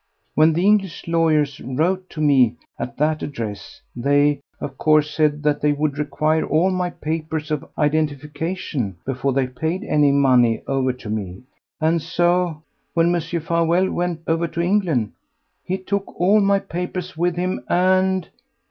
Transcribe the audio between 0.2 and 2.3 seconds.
When the English lawyers wrote to